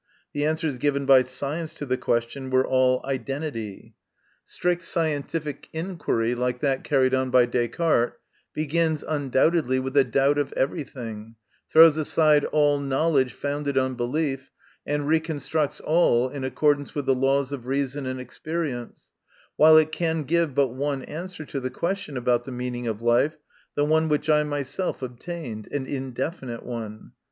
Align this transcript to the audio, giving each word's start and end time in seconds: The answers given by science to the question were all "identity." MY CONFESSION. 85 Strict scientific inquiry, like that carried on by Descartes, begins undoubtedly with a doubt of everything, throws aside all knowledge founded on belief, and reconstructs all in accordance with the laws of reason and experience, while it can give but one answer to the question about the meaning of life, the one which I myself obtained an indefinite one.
The 0.33 0.45
answers 0.47 0.79
given 0.79 1.05
by 1.05 1.21
science 1.21 1.75
to 1.75 1.85
the 1.85 1.95
question 1.95 2.49
were 2.49 2.65
all 2.65 3.05
"identity." 3.05 3.59
MY 3.61 3.77
CONFESSION. 3.81 3.91
85 3.91 3.91
Strict 4.51 4.81
scientific 4.81 5.69
inquiry, 5.73 6.33
like 6.33 6.59
that 6.61 6.83
carried 6.83 7.13
on 7.13 7.29
by 7.29 7.45
Descartes, 7.45 8.17
begins 8.51 9.03
undoubtedly 9.07 9.77
with 9.77 9.95
a 9.95 10.03
doubt 10.03 10.39
of 10.39 10.51
everything, 10.53 11.35
throws 11.71 11.97
aside 11.97 12.45
all 12.45 12.79
knowledge 12.79 13.31
founded 13.31 13.77
on 13.77 13.93
belief, 13.93 14.51
and 14.87 15.07
reconstructs 15.07 15.79
all 15.79 16.29
in 16.29 16.43
accordance 16.43 16.95
with 16.95 17.05
the 17.05 17.13
laws 17.13 17.51
of 17.51 17.67
reason 17.67 18.07
and 18.07 18.19
experience, 18.19 19.11
while 19.55 19.77
it 19.77 19.91
can 19.91 20.23
give 20.23 20.55
but 20.55 20.69
one 20.69 21.03
answer 21.03 21.45
to 21.45 21.59
the 21.59 21.69
question 21.69 22.17
about 22.17 22.45
the 22.45 22.51
meaning 22.51 22.87
of 22.87 23.03
life, 23.03 23.37
the 23.75 23.85
one 23.85 24.07
which 24.09 24.31
I 24.31 24.41
myself 24.41 25.03
obtained 25.03 25.67
an 25.71 25.85
indefinite 25.85 26.65
one. 26.65 27.11